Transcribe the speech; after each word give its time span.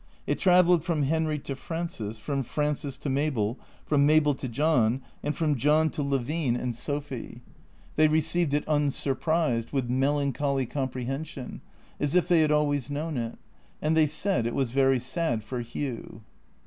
It 0.25 0.39
travelled 0.39 0.83
from 0.83 1.03
Henry 1.03 1.37
to 1.41 1.55
Frances, 1.55 2.17
from 2.17 2.41
Frances 2.41 2.97
to 2.97 3.07
Mabel, 3.07 3.59
from 3.85 4.03
Mabel 4.03 4.33
to 4.33 4.47
John, 4.47 5.03
and 5.21 5.37
from 5.37 5.55
John 5.55 5.91
to 5.91 6.01
Levine 6.01 6.55
and 6.55 6.75
354 6.75 6.75
THECEEATOKS 6.75 6.77
Sophy. 7.31 7.41
They 7.97 8.07
received 8.07 8.55
it 8.55 8.63
unsurprised, 8.67 9.71
with 9.71 9.91
melancholy 9.91 10.65
com 10.65 10.89
prehension, 10.89 11.59
as 11.99 12.15
if 12.15 12.29
tliey 12.29 12.41
had 12.41 12.51
always 12.51 12.89
known 12.89 13.15
it. 13.15 13.37
And 13.79 13.95
they 13.95 14.07
said 14.07 14.47
it 14.47 14.55
was 14.55 14.71
very 14.71 14.99
sad 14.99 15.43
for 15.43 15.61
Hugh. 15.61 16.23